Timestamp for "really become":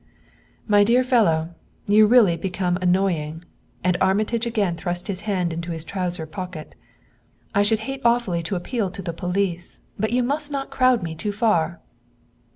2.07-2.75